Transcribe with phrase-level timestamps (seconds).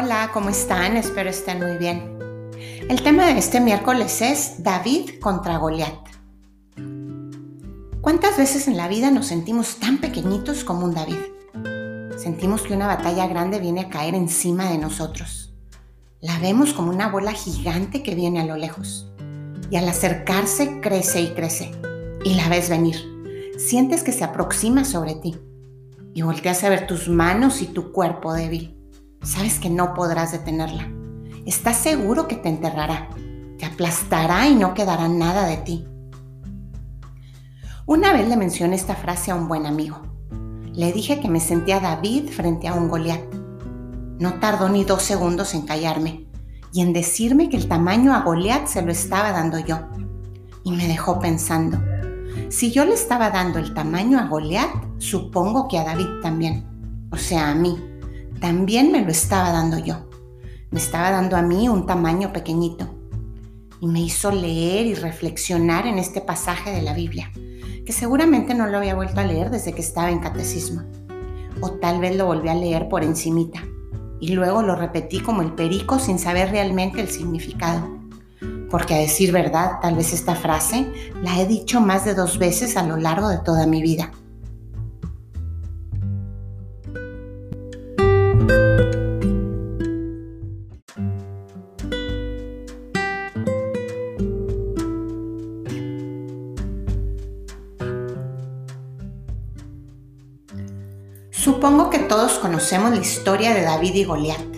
[0.00, 0.96] Hola, ¿cómo están?
[0.96, 2.16] Espero estén muy bien.
[2.88, 5.98] El tema de este miércoles es David contra Goliat.
[8.00, 11.18] ¿Cuántas veces en la vida nos sentimos tan pequeñitos como un David?
[12.16, 15.52] Sentimos que una batalla grande viene a caer encima de nosotros.
[16.20, 19.10] La vemos como una bola gigante que viene a lo lejos.
[19.68, 21.72] Y al acercarse crece y crece.
[22.22, 22.94] Y la ves venir.
[23.58, 25.36] Sientes que se aproxima sobre ti.
[26.14, 28.77] Y volteas a ver tus manos y tu cuerpo débil
[29.22, 30.88] sabes que no podrás detenerla.
[31.46, 33.08] Estás seguro que te enterrará,
[33.58, 35.86] te aplastará y no quedará nada de ti.
[37.86, 40.02] Una vez le mencioné esta frase a un buen amigo.
[40.74, 43.22] Le dije que me sentía David frente a un Goliat.
[44.18, 46.26] No tardó ni dos segundos en callarme
[46.72, 49.78] y en decirme que el tamaño a Goliat se lo estaba dando yo.
[50.64, 51.80] Y me dejó pensando,
[52.50, 56.66] si yo le estaba dando el tamaño a Goliat, supongo que a David también,
[57.10, 57.87] o sea, a mí
[58.40, 60.08] también me lo estaba dando yo.
[60.70, 62.94] Me estaba dando a mí un tamaño pequeñito.
[63.80, 67.32] Y me hizo leer y reflexionar en este pasaje de la Biblia,
[67.86, 70.82] que seguramente no lo había vuelto a leer desde que estaba en catecismo.
[71.60, 73.62] O tal vez lo volví a leer por encimita.
[74.20, 77.98] Y luego lo repetí como el perico sin saber realmente el significado.
[78.70, 82.76] Porque a decir verdad, tal vez esta frase la he dicho más de dos veces
[82.76, 84.10] a lo largo de toda mi vida.
[102.38, 104.56] Conocemos la historia de David y Goliat.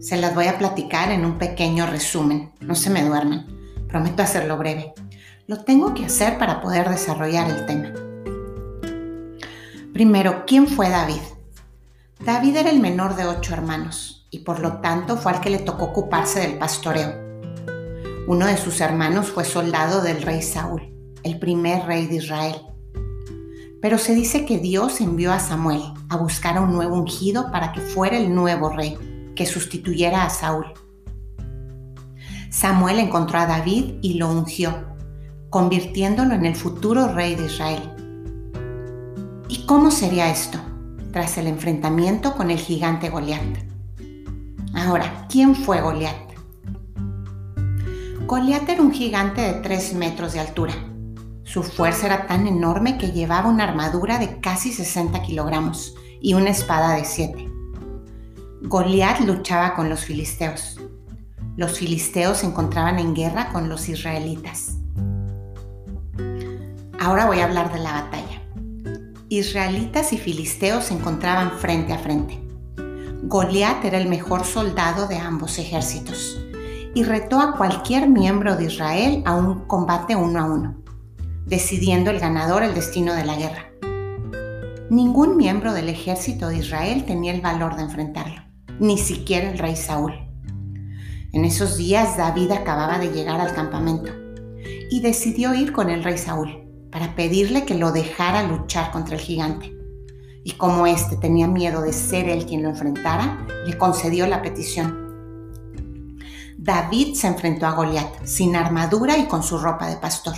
[0.00, 2.52] Se las voy a platicar en un pequeño resumen.
[2.60, 3.46] No se me duerman.
[3.88, 4.94] Prometo hacerlo breve.
[5.46, 7.92] Lo tengo que hacer para poder desarrollar el tema.
[9.92, 11.20] Primero, ¿quién fue David?
[12.20, 15.58] David era el menor de ocho hermanos y por lo tanto fue al que le
[15.58, 17.14] tocó ocuparse del pastoreo.
[18.26, 22.56] Uno de sus hermanos fue soldado del rey Saúl, el primer rey de Israel.
[23.80, 27.72] Pero se dice que Dios envió a Samuel a buscar a un nuevo ungido para
[27.72, 28.96] que fuera el nuevo rey,
[29.34, 30.66] que sustituyera a Saúl.
[32.50, 34.72] Samuel encontró a David y lo ungió,
[35.50, 37.82] convirtiéndolo en el futuro rey de Israel.
[39.48, 40.58] ¿Y cómo sería esto
[41.12, 43.42] tras el enfrentamiento con el gigante Goliat?
[44.74, 46.16] Ahora, ¿quién fue Goliat?
[48.26, 50.74] Goliat era un gigante de 3 metros de altura
[51.46, 56.50] su fuerza era tan enorme que llevaba una armadura de casi 60 kilogramos y una
[56.50, 57.48] espada de 7.
[58.62, 60.80] Goliat luchaba con los filisteos.
[61.56, 64.78] Los filisteos se encontraban en guerra con los israelitas.
[66.98, 68.42] Ahora voy a hablar de la batalla.
[69.28, 72.42] Israelitas y filisteos se encontraban frente a frente.
[73.22, 76.40] Goliat era el mejor soldado de ambos ejércitos
[76.92, 80.85] y retó a cualquier miembro de Israel a un combate uno a uno
[81.46, 83.70] decidiendo el ganador el destino de la guerra.
[84.90, 88.42] Ningún miembro del ejército de Israel tenía el valor de enfrentarlo,
[88.80, 90.12] ni siquiera el rey Saúl.
[91.32, 94.10] En esos días David acababa de llegar al campamento
[94.90, 99.20] y decidió ir con el rey Saúl para pedirle que lo dejara luchar contra el
[99.20, 99.72] gigante.
[100.44, 105.06] Y como éste tenía miedo de ser él quien lo enfrentara, le concedió la petición.
[106.58, 110.34] David se enfrentó a Goliat sin armadura y con su ropa de pastor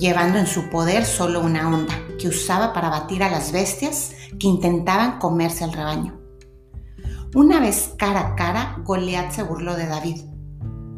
[0.00, 4.46] llevando en su poder solo una onda que usaba para batir a las bestias que
[4.46, 6.18] intentaban comerse al rebaño.
[7.34, 10.22] Una vez cara a cara, Goliat se burló de David.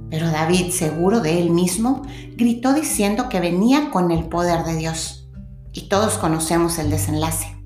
[0.08, 2.02] Pero David, seguro de él mismo,
[2.36, 5.28] gritó diciendo que venía con el poder de Dios.
[5.72, 7.56] Y todos conocemos el desenlace.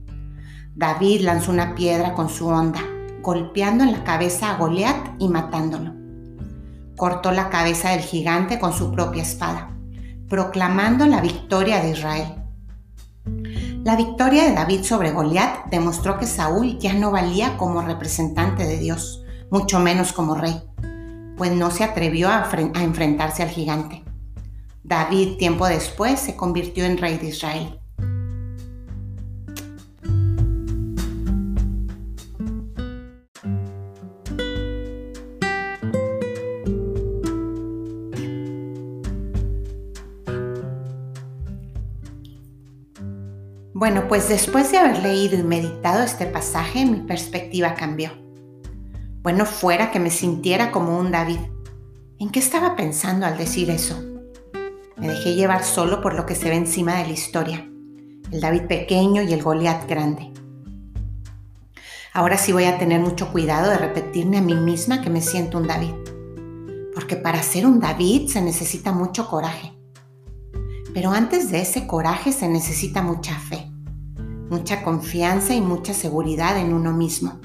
[0.75, 2.81] David lanzó una piedra con su onda,
[3.23, 5.95] golpeando en la cabeza a Goliat y matándolo.
[6.97, 9.76] Cortó la cabeza del gigante con su propia espada
[10.29, 12.35] proclamando la victoria de Israel.
[13.85, 18.79] La victoria de David sobre Goliat demostró que Saúl ya no valía como representante de
[18.79, 20.61] Dios, mucho menos como rey,
[21.37, 24.05] pues no se atrevió a, a enfrentarse al gigante.
[24.83, 27.81] David, tiempo después, se convirtió en rey de Israel.
[43.79, 48.11] Bueno, pues después de haber leído y meditado este pasaje, mi perspectiva cambió.
[49.21, 51.41] Bueno, fuera que me sintiera como un David.
[52.19, 54.03] ¿En qué estaba pensando al decir eso?
[54.97, 57.69] Me dejé llevar solo por lo que se ve encima de la historia,
[58.31, 60.33] el David pequeño y el Goliat grande.
[62.15, 65.59] Ahora sí voy a tener mucho cuidado de repetirme a mí misma que me siento
[65.59, 65.93] un David.
[66.95, 69.76] Porque para ser un David se necesita mucho coraje.
[70.97, 73.71] Pero antes de ese coraje se necesita mucha fe,
[74.49, 77.39] mucha confianza y mucha seguridad en uno mismo.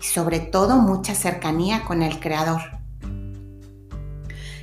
[0.00, 2.60] Y sobre todo mucha cercanía con el Creador.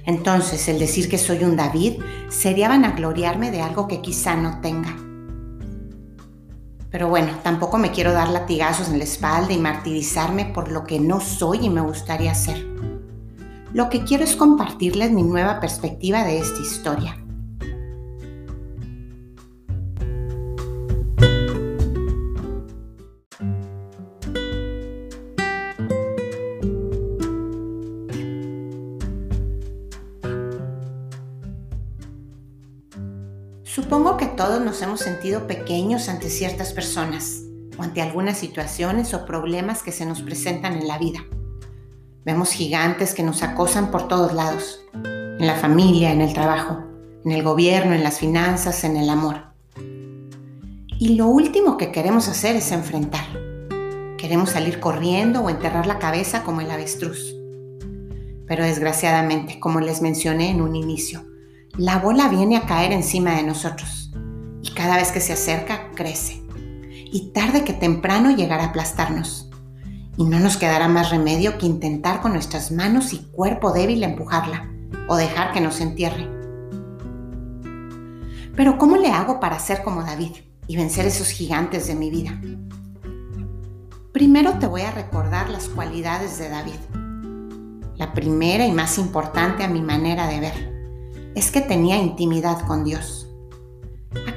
[0.06, 4.96] Entonces el decir que soy un David sería vanagloriarme de algo que quizá no tenga.
[6.90, 11.02] Pero bueno, tampoco me quiero dar latigazos en la espalda y martirizarme por lo que
[11.02, 12.66] no soy y me gustaría ser.
[13.74, 17.18] Lo que quiero es compartirles mi nueva perspectiva de esta historia
[34.82, 37.44] hemos sentido pequeños ante ciertas personas
[37.78, 41.20] o ante algunas situaciones o problemas que se nos presentan en la vida.
[42.26, 46.84] Vemos gigantes que nos acosan por todos lados, en la familia, en el trabajo,
[47.26, 49.38] en el gobierno, en las finanzas, en el amor.
[51.00, 53.26] Y lo último que queremos hacer es enfrentar.
[54.18, 57.36] Queremos salir corriendo o enterrar la cabeza como el avestruz.
[58.46, 61.26] Pero desgraciadamente, como les mencioné en un inicio,
[61.78, 64.10] la bola viene a caer encima de nosotros
[64.62, 66.44] y cada vez que se acerca crece
[67.12, 69.50] y tarde que temprano llegará a aplastarnos.
[70.18, 74.70] Y no nos quedará más remedio que intentar con nuestras manos y cuerpo débil empujarla
[75.08, 76.28] o dejar que nos entierre.
[78.56, 80.32] Pero ¿cómo le hago para ser como David
[80.68, 82.40] y vencer esos gigantes de mi vida?
[84.12, 86.80] Primero te voy a recordar las cualidades de David.
[87.96, 92.84] La primera y más importante a mi manera de ver es que tenía intimidad con
[92.84, 93.19] Dios.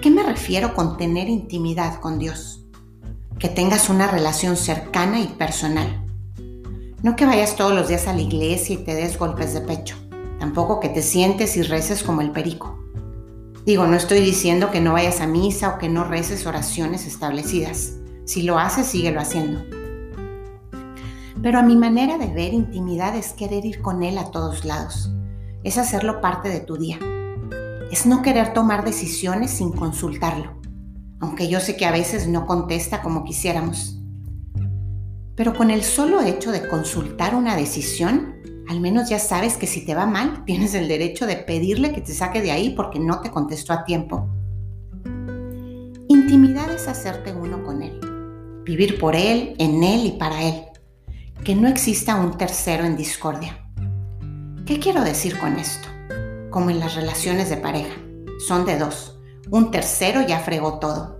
[0.02, 2.66] ¿A qué me refiero con tener intimidad con Dios?
[3.38, 6.04] Que tengas una relación cercana y personal.
[7.04, 9.94] No que vayas todos los días a la iglesia y te des golpes de pecho.
[10.40, 12.80] Tampoco que te sientes y reces como el perico.
[13.64, 17.92] Digo, no estoy diciendo que no vayas a misa o que no reces oraciones establecidas.
[18.24, 19.62] Si lo haces, síguelo haciendo.
[21.40, 25.12] Pero a mi manera de ver intimidad es querer ir con Él a todos lados
[25.64, 26.98] es hacerlo parte de tu día.
[27.92, 30.58] Es no querer tomar decisiones sin consultarlo,
[31.20, 33.98] aunque yo sé que a veces no contesta como quisiéramos.
[35.36, 38.36] Pero con el solo hecho de consultar una decisión,
[38.66, 42.00] al menos ya sabes que si te va mal, tienes el derecho de pedirle que
[42.00, 44.26] te saque de ahí porque no te contestó a tiempo.
[46.08, 48.00] Intimidad es hacerte uno con Él,
[48.64, 50.62] vivir por Él, en Él y para Él,
[51.44, 53.70] que no exista un tercero en discordia.
[54.64, 55.91] ¿Qué quiero decir con esto?
[56.52, 57.96] Como en las relaciones de pareja,
[58.46, 59.18] son de dos.
[59.50, 61.18] Un tercero ya fregó todo.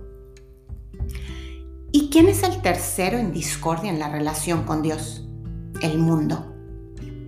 [1.91, 5.27] ¿Y quién es el tercero en discordia en la relación con Dios?
[5.81, 6.53] El mundo.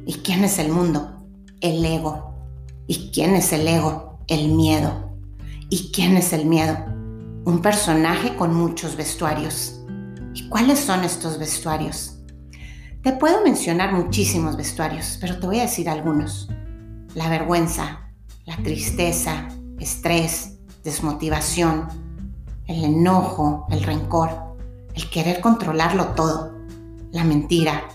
[0.06, 1.26] ¿Y quién es el mundo?
[1.62, 2.36] El ego.
[2.86, 4.20] ¿Y quién es el ego?
[4.28, 5.10] El miedo.
[5.72, 6.78] ¿Y quién es el miedo?
[7.44, 9.82] Un personaje con muchos vestuarios.
[10.36, 12.20] ¿Y cuáles son estos vestuarios?
[13.02, 16.48] Te puedo mencionar muchísimos vestuarios, pero te voy a decir algunos.
[17.16, 18.12] La vergüenza,
[18.46, 19.48] la tristeza,
[19.80, 21.88] estrés, desmotivación,
[22.68, 24.30] el enojo, el rencor,
[24.94, 26.54] el querer controlarlo todo,
[27.12, 27.86] la mentira,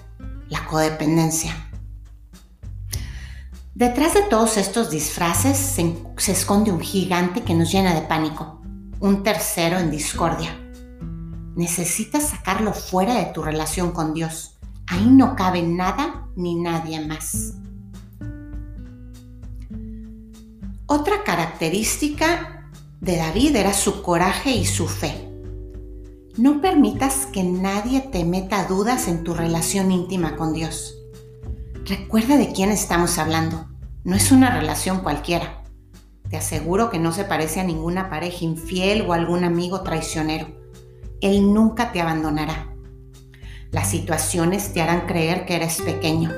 [0.49, 1.54] la codependencia.
[3.76, 8.61] Detrás de todos estos disfraces se, se, esconde un gigante que nos llena de pánico,
[8.99, 10.50] un tercero en discordia.
[11.54, 14.56] Necesitas sacarlo fuera de tu relación con Dios
[14.90, 17.54] Ahí no cabe nada ni nadie más.
[20.92, 22.68] Otra característica
[23.00, 25.30] de David era su coraje y su fe.
[26.37, 30.97] No permitas que nadie te meta dudas en tu relación íntima con Dios.
[31.85, 33.68] Recuerda de quién estamos hablando.
[34.02, 35.62] No es una relación cualquiera.
[36.28, 40.49] Te aseguro que no se parece a ninguna pareja infiel o algún amigo traicionero.
[41.20, 42.75] Él nunca te abandonará.
[43.70, 46.32] Las situaciones te harán creer que eres pequeño,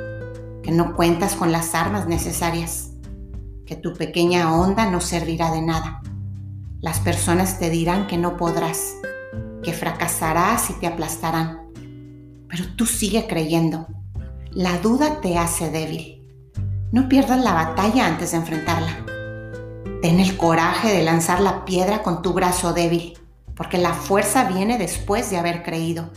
[0.63, 2.92] que no cuentas con las armas necesarias,
[3.77, 6.03] tu pequeña onda no servirá de nada.
[6.81, 8.95] Las personas te dirán que no podrás,
[9.63, 11.61] que fracasarás y te aplastarán.
[12.49, 13.87] Pero tú sigue creyendo.
[14.51, 16.29] La duda te hace débil.
[16.91, 19.07] No pierdas la batalla antes de enfrentarla.
[20.03, 23.17] Ten el coraje de lanzar la piedra con tu brazo débil,
[23.55, 26.11] porque la fuerza viene después de haber creído.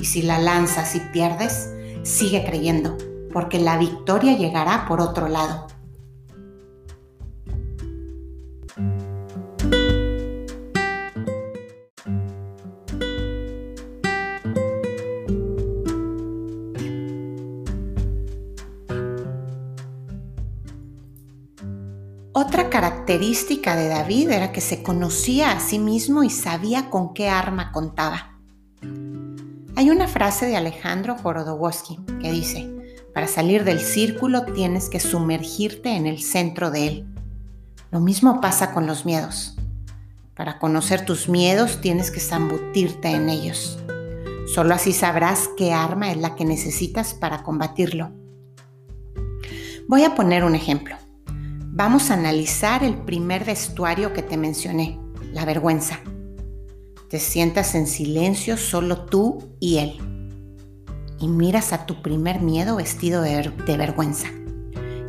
[0.00, 1.70] Y si la lanzas y pierdes,
[2.02, 2.96] sigue creyendo,
[3.32, 5.66] porque la victoria llegará por otro lado.
[23.06, 27.70] Característica de David era que se conocía a sí mismo y sabía con qué arma
[27.70, 28.36] contaba.
[29.76, 32.68] Hay una frase de Alejandro Jorodowski que dice,
[33.14, 37.06] para salir del círculo tienes que sumergirte en el centro de él.
[37.92, 39.54] Lo mismo pasa con los miedos.
[40.34, 43.78] Para conocer tus miedos tienes que zambutirte en ellos.
[44.52, 48.10] Solo así sabrás qué arma es la que necesitas para combatirlo.
[49.86, 50.96] Voy a poner un ejemplo.
[51.76, 54.98] Vamos a analizar el primer vestuario que te mencioné,
[55.34, 56.00] la vergüenza.
[57.10, 59.98] Te sientas en silencio solo tú y él.
[61.20, 64.28] Y miras a tu primer miedo vestido de, vergüenza.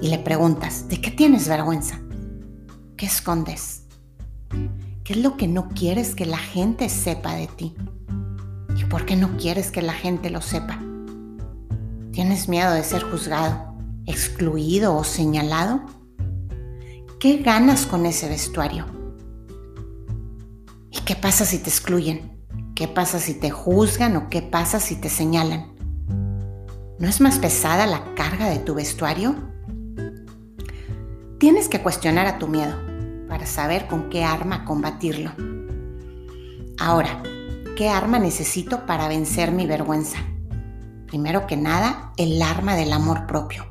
[0.01, 2.01] Y le preguntas, ¿de qué tienes vergüenza?
[2.97, 3.83] ¿Qué escondes?
[5.05, 7.75] ¿Qué es lo que no quieres que la gente sepa de ti?
[8.75, 10.81] ¿Y por qué no quieres que la gente lo sepa?
[12.11, 13.73] ¿Tienes miedo de ser juzgado,
[14.05, 15.96] excluido o señalado?
[17.19, 18.85] ¿Qué ganas con ese vestuario?
[20.91, 22.45] ¿Y qué pasa si te excluyen?
[22.75, 25.73] ¿Qué pasa si te juzgan o qué pasa si te señalan?
[26.99, 29.35] ¿No es más pesada la carga de tu vestuario?
[31.39, 32.75] Tienes que cuestionar a tu miedo
[33.27, 35.31] para saber con qué arma combatirlo.
[36.79, 37.23] Ahora,
[37.75, 40.19] ¿qué arma necesito para vencer mi vergüenza?
[41.07, 43.65] Primero que nada, el arma del amor propio.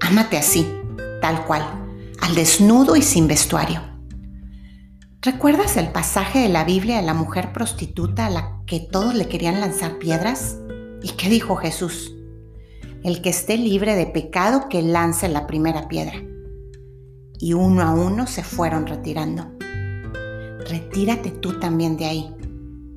[0.00, 0.72] Ámate así,
[1.20, 1.79] tal cual
[2.20, 3.80] al desnudo y sin vestuario.
[5.22, 9.28] ¿Recuerdas el pasaje de la Biblia de la mujer prostituta a la que todos le
[9.28, 10.56] querían lanzar piedras?
[11.02, 12.14] ¿Y qué dijo Jesús?
[13.04, 16.22] El que esté libre de pecado que lance la primera piedra.
[17.38, 19.50] Y uno a uno se fueron retirando.
[20.68, 22.34] Retírate tú también de ahí.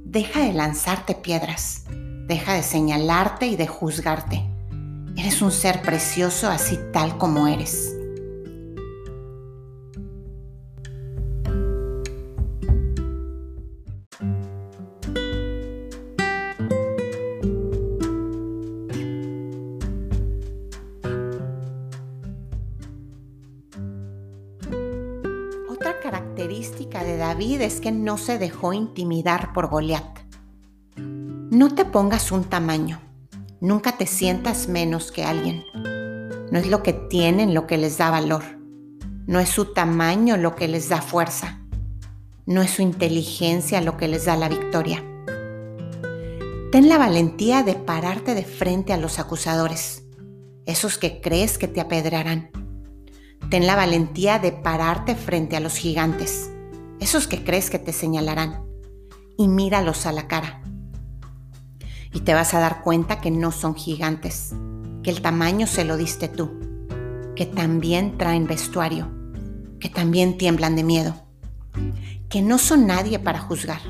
[0.05, 1.85] Deja de lanzarte piedras.
[2.27, 4.49] Deja de señalarte y de juzgarte.
[5.17, 7.92] Eres un ser precioso así tal como eres.
[26.33, 30.17] Característica de David es que no se dejó intimidar por Goliat.
[30.97, 32.99] No te pongas un tamaño,
[33.61, 35.63] nunca te sientas menos que alguien.
[36.51, 38.41] No es lo que tienen lo que les da valor,
[39.27, 41.59] no es su tamaño lo que les da fuerza,
[42.47, 45.03] no es su inteligencia lo que les da la victoria.
[46.71, 50.03] Ten la valentía de pararte de frente a los acusadores,
[50.65, 52.62] esos que crees que te apedrarán
[53.49, 56.51] Ten la valentía de pararte frente a los gigantes,
[56.99, 58.65] esos que crees que te señalarán,
[59.37, 60.61] y míralos a la cara.
[62.13, 64.53] Y te vas a dar cuenta que no son gigantes,
[65.03, 66.51] que el tamaño se lo diste tú,
[67.35, 69.11] que también traen vestuario,
[69.79, 71.15] que también tiemblan de miedo,
[72.29, 73.81] que no son nadie para juzgar,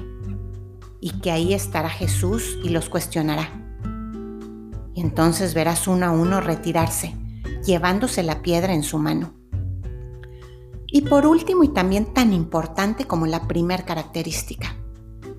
[0.99, 3.49] y que ahí estará Jesús y los cuestionará.
[4.93, 7.15] Y entonces verás uno a uno retirarse,
[7.65, 9.42] llevándose la piedra en su mano
[10.93, 14.75] y por último, y también tan importante como la primer característica,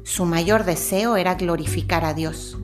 [0.02, 2.58] su mayor deseo era glorificar a Dios.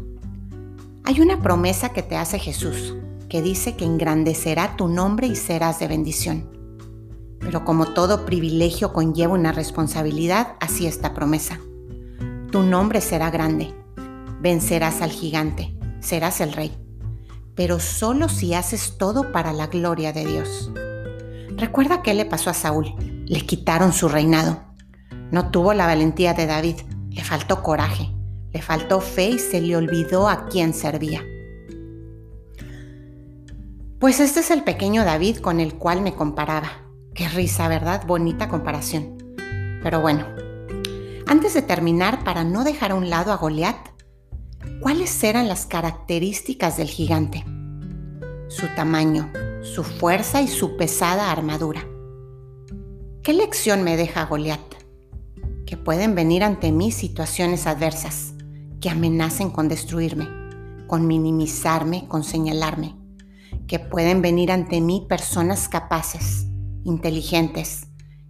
[1.04, 2.96] Hay una promesa que te hace Jesús,
[3.28, 6.50] que dice que engrandecerá tu nombre y serás de bendición.
[7.38, 11.60] Pero como todo privilegio conlleva una responsabilidad, así esta promesa.
[12.50, 13.72] Tu nombre será grande,
[14.40, 16.76] vencerás al gigante, serás el rey,
[17.54, 20.72] pero solo si haces todo para la gloria de Dios.
[21.56, 22.94] Recuerda qué le pasó a Saúl.
[23.26, 24.64] Le quitaron su reinado.
[25.30, 26.76] No tuvo la valentía de David.
[27.10, 28.10] Le faltó coraje.
[28.52, 31.22] Le faltó fe y se le olvidó a quién servía.
[34.00, 36.70] Pues este es el pequeño David con el cual me comparaba.
[37.14, 38.02] Qué risa, ¿verdad?
[38.06, 39.18] Bonita comparación.
[39.82, 40.26] Pero bueno,
[41.26, 43.76] antes de terminar, para no dejar a un lado a Goliat,
[44.80, 47.44] ¿cuáles eran las características del gigante?
[48.48, 49.30] Su tamaño,
[49.62, 51.86] su fuerza y su pesada armadura.
[53.22, 54.60] ¿Qué lección me deja Goliat?
[55.66, 58.32] Que pueden venir ante mí situaciones adversas
[58.80, 60.26] que amenacen con destruirme,
[60.86, 62.96] con minimizarme, con señalarme.
[63.66, 66.46] Que pueden venir ante mí personas capaces,
[66.84, 67.86] inteligentes,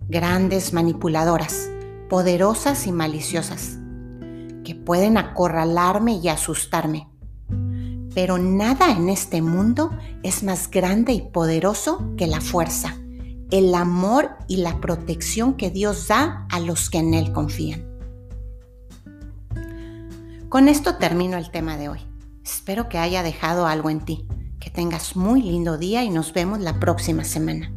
[0.09, 1.71] grandes manipuladoras,
[2.09, 3.79] poderosas y maliciosas,
[4.65, 7.10] que pueden acorralarme y asustarme
[8.15, 9.91] pero nada en este mundo
[10.23, 12.97] es más grande y poderoso que la fuerza,
[13.51, 17.91] el amor y la protección que Dios da a los que en Él confían.
[20.49, 22.01] Con esto termino el tema de hoy.
[22.45, 24.27] Espero que haya dejado algo en ti.
[24.59, 27.73] Que tengas muy lindo día y nos vemos la próxima semana.